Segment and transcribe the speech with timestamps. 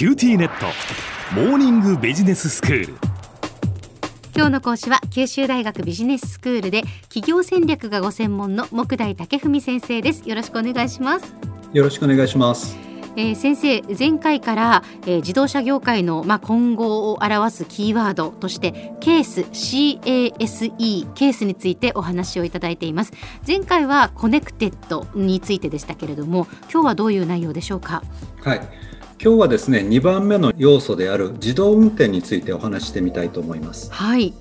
[0.00, 0.64] QTnet。
[1.34, 2.94] モーニングビジネススクール。
[4.34, 10.26] 今日の講師は九州大学ビジネススクールで企業戦略がご専門の目代武史先生です。
[10.26, 11.34] よろしくお願いします。
[11.74, 12.78] よろしくお願いします。
[13.14, 23.12] えー、先生前回から、えー、自動車業界の、まあ、今後を表すキーワードとしてケース CASE ケースについてお話をいただいています。
[23.46, 28.02] 前回はコネクテッドについてでしたけれども今日はどういう内容でしょうか？
[28.42, 28.60] はい
[29.22, 33.92] 今日はですね2番目の要素である自動運転についてお話してみたいと思います。
[33.92, 34.32] はい。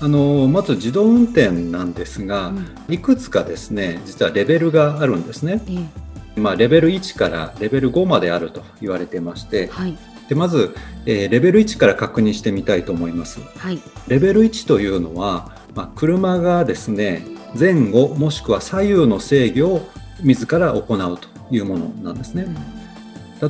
[0.00, 5.74] あのまず自動運転なんですが、うん、いくつかですね実はレベルがあるんですね、え
[6.36, 6.40] え。
[6.40, 9.96] まあ、レベル1からレベル5まであると言われてまして、はい、
[10.28, 10.74] でまず、
[11.06, 13.40] えー、レベル1から確認してみたいと思います。
[13.40, 17.24] はい、レベル1というのは、まあ、車がですね
[17.56, 19.88] 前後もしくは左右の制御を
[20.24, 22.42] 自ら行うというものなんですね。
[22.42, 22.83] うん、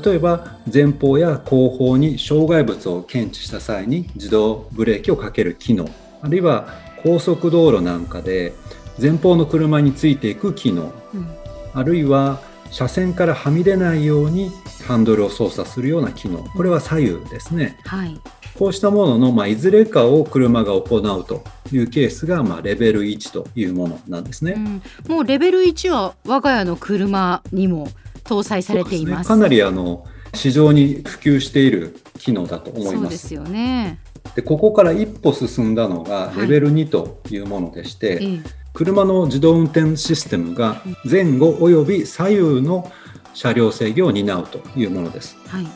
[0.03, 5.89] 例えば前方や後方に障害物を検知した際に自動ブレーキをかける機能
[6.23, 6.69] あるいは
[7.03, 8.55] 高速道路なんかで
[9.01, 11.29] 前方の車についていく機能、うん、
[11.73, 14.51] あるいは車線からはみ出ないように
[14.87, 18.21] ハンドルを操作するような機能これは左右ですね、はい、
[18.59, 27.89] こうしたものの、まあ、いずれかを車が行うというケースが、まあ、レベル1というものなんですね、うん、もうレベル1は我が家の車にも
[28.25, 32.97] 搭載されています、ね、かなりあの市場に普及している機能だと思います。
[32.97, 33.99] そうですよね。
[34.35, 38.43] でここから一歩進んだのがレベル2というものでして、はい
[38.75, 42.91] 車の自動運転システムが前後および左右の
[43.33, 45.37] 車両制御を担うというものです。
[45.47, 45.67] はい、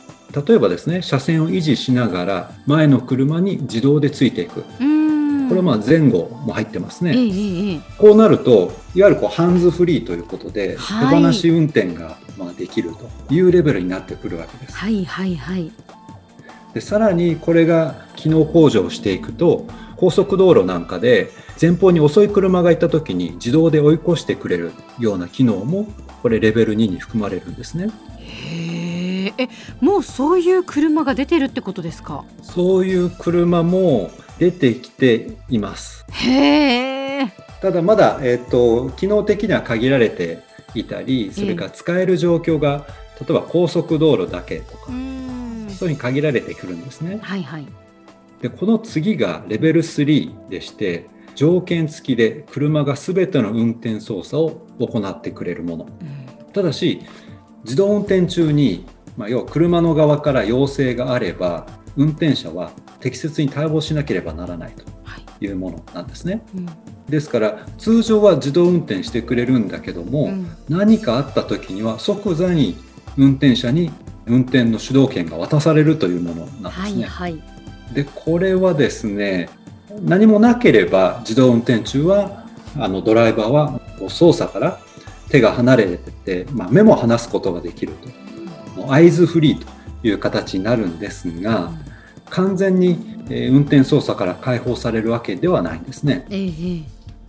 [0.46, 4.64] 例えばですね車線を維持しながら前の車に自動でついていく。
[5.48, 12.92] これはまあ前後も入ってますね、えー、こうなるといわゆるこうハンズフリーということで、手放し運転がまあできる
[13.28, 14.76] というレベルになってくるわけです。
[14.76, 15.72] はいはいはい、
[16.74, 25.86] でさらにこれが機能向上していくと高速道路なんかで前方に遅い車がいた時に自動で追い越してくれるような機能も
[26.22, 27.90] これレベル2に含まれるんですね。
[28.20, 29.48] へえ
[29.80, 32.24] もうそういう車が出てるってことですか？
[32.42, 36.04] そういう車も出てきています。
[36.10, 40.44] へえただまだ、えーと、機能的には限られて
[40.74, 42.86] いたりそれから使える状況が、
[43.20, 47.18] 例えば高速道路だけとかそういうに限られてくるんですね。
[47.20, 47.66] はいはい、
[48.40, 57.02] でこの次がレベル3でして条件付きで車が全ての運転操作を行ってくれるもの、うん、ただし
[57.62, 61.66] 自動運転中に、まあ、要は車の側から要請があれば
[61.96, 64.82] 運転者は適切に対応しなければならないと
[65.44, 65.46] い。
[65.46, 66.68] うものなんですね、はいうん、
[67.08, 72.76] ですから通常は自動運転してくれるんだけども、うん、何かあった時には即座に
[73.16, 73.90] 運転者に
[74.26, 77.06] 運転の主導権が渡されるというものなんですね。
[77.06, 77.42] はいはい、
[77.94, 79.48] でこれはですね
[80.02, 82.44] 何もなければ自動運転中は
[82.76, 84.80] あのドライバーは操作から
[85.30, 86.10] 手が離れて
[86.44, 88.28] て、まあ、目も離すことができると。
[88.86, 89.66] 合図フリーと
[90.06, 91.72] いう形になるんですが
[92.30, 92.98] 完全に
[93.30, 96.26] 運転操作から解放されるわけではないんですね。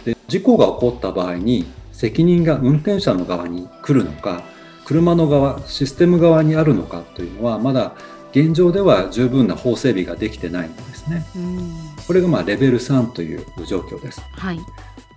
[0.05, 4.43] で事故が起こった場合に責任が運転者の側に来るのか
[4.85, 7.93] 車の側システム側にあるのかというのはまだ
[8.31, 11.25] 現状では十分な法整備ができてないんですね。
[12.07, 14.21] これがまあレベル3という状況です。
[14.31, 14.59] はい、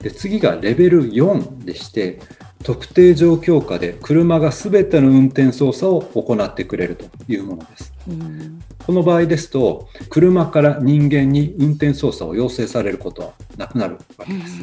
[0.00, 2.20] で次がレベル4でして
[2.62, 7.91] 特定状況下で車が全ての運転操作を行ってくれるというものです。
[8.86, 14.58] この場合ですと車から人間に運転操作を要請されることはなくなるわけです。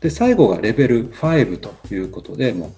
[0.00, 2.70] で最後がレベル5ということでもう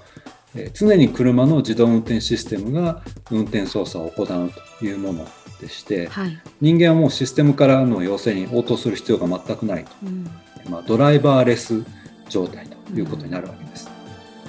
[0.72, 5.26] 常に車の自動運転システムが運転操作を行うというもの
[5.60, 10.31] でして、はい、人間はもうシステムからの要請に応答する必要が全くないと、うん、
[10.70, 11.84] まあ、ドライバーレス
[12.28, 13.91] 状態ということになるわけです。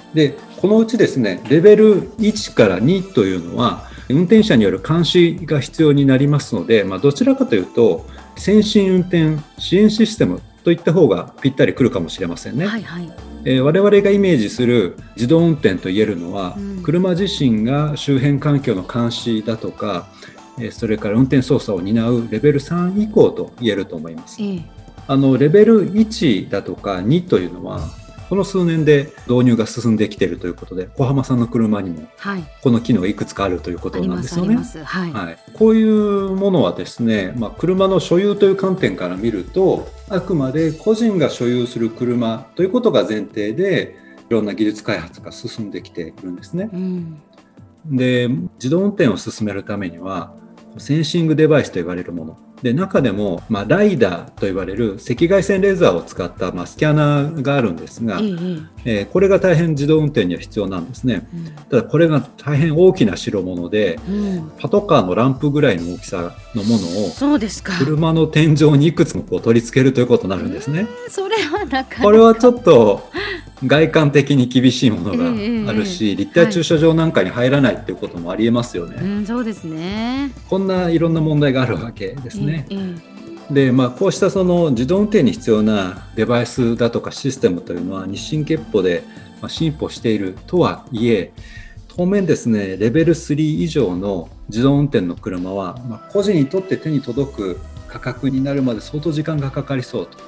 [0.08, 12.66] うん、でこのうちですねレベル1から2というのは運転者による監視が必要になりますので、まあ、どちらかというと先進運転支援システムといった方がぴったりくるかもしれませんね。
[12.66, 13.10] はいはい
[13.44, 20.08] えー、我々がイメージする自動運転と言えるのは、うん、車自身が周辺環境の監視だとか、
[20.58, 24.42] えー、それから運転操作を担うレベル3以降と言えると思います。
[24.42, 24.62] えー、
[25.06, 27.80] あのレベル1だとか2というのは
[28.30, 32.08] この数年で導入が進んできているということで小浜さんの車にも
[32.62, 34.56] この機能がいくつかあるということなんですよね。
[34.84, 43.96] はい、はい、こういうものはですね、まあ、車の所有という観点から見るとあくまで個人が所有する車ということが前提で
[44.28, 46.70] いろんな技術開発が進んできているんですね。
[46.72, 47.20] うん。
[47.86, 50.32] で自動運転を進めるためには
[50.78, 58.20] センシングデバイスと言われるもので中でも、まあ、ライダーと言われる赤外線レーザーを使った、まあ、スキャナーがあるんですが、
[58.84, 67.72] ええー、これが大変自動運転には必要なんですね、うん、ただこれが大変大きな代物で、うん、パトカーのランプぐらいの大きさのものをそうですか。
[67.78, 70.86] 車の天井にいくつもこう取り付けるということになるんですね。
[71.08, 72.02] それはなか。
[72.02, 73.08] これはちょっと
[73.66, 75.26] 外観的に厳しいものが
[75.70, 78.96] あるし、えー、立体駐車場なんかに入らないっていうこともありえますよね。
[78.96, 82.66] はいうん、そうですねこんないろんな問題があるわけですね。
[82.70, 83.20] えー
[83.50, 89.02] でまあ、こうしたその自動運転に必要なデバイスだとかシステムというのは日進月歩で
[89.48, 91.32] 進歩しているとはいえ
[91.88, 100.18] 当面ですねレベル3以上の自動運転の車は、まあ、個人にとって手に届く価格になるまで相当時間がかかりそうと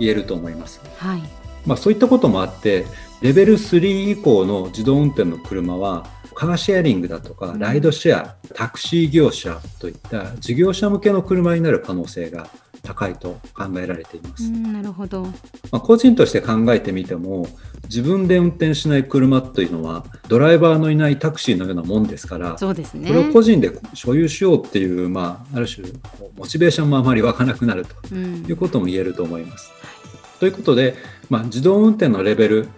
[0.00, 0.80] 言えると思います。
[0.96, 1.22] はい、
[1.66, 2.86] まあ、そういったこともあって
[3.20, 12.48] レベル3以降の自動運転の車はカーシェアリングだとかライドシェア、タクシー業者といった事業者向けの車になる可能性が
[12.82, 14.48] 高いと考えられています。
[14.50, 15.22] なるほど。
[15.22, 15.32] ま
[15.72, 17.48] あ、個人として考えてみても
[17.84, 25.88] 自分で運転しない車というのはドライバーのいないタクシーのようなもんですからそうです、ね、これを個人で所有しようっていう、まあ、ある種
[26.36, 29.72] モチベーションもあまり湧かなくなるということも言えると思います。
[29.94, 29.97] うん、
[30.40, 30.94] ということで、
[31.30, 32.68] まあ、自動運転のレベル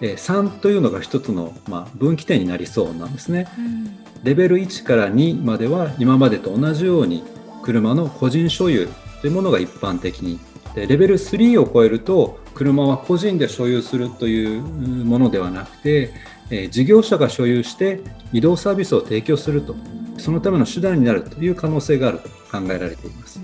[0.00, 7.22] 3というのが一つの、まあ、分岐点になりそうなんですね、うん、レベル1から2までは今までと同じように
[7.62, 8.88] 車の個人所有
[9.20, 10.38] というものが一般的に。
[10.74, 16.12] でレベル3を超えると車は個人で所有するというものではなくて、
[16.48, 18.00] え事業者が所有して
[18.32, 19.74] 移動サービスを提供すると。
[20.20, 23.40] そのための手段になるという可能性があると考えられています、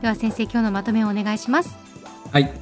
[0.00, 1.89] では先生今日のまとめをお願いします
[2.32, 2.52] はい。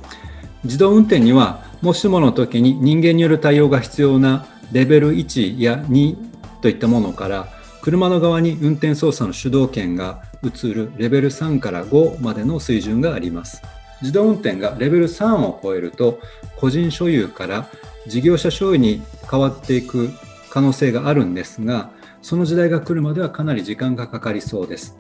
[0.65, 6.17] 自動運転にはもしもの時に人間による対応が必要なレベル1や2
[6.63, 7.49] といったものから
[7.83, 13.63] 車の側に運転操作の主導権が移るレベル3から5までの水準があります。
[14.01, 16.19] 自動運転がレベル3を超えると
[16.57, 17.69] 個人所有から
[18.07, 20.11] 事業者所有に変わっていく
[20.51, 21.91] 可能性があるんですが
[22.23, 24.97] その時代が来るまではかなり時間がかかりそうです。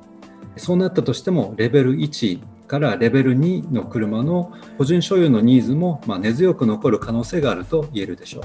[0.56, 8.44] そうなったとしてもレベル1からレベル2の車の個人所有のニーズもま根強く残る可能性があると言えるでしょう。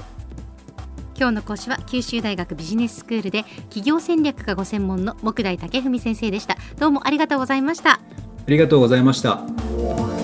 [1.16, 6.56] 今日の講師は九州大学ビジネススクールで企業戦略がご専門の木大武文先生でした。
[6.80, 8.00] どうもありがとうございました。
[8.46, 10.23] ありがとうございました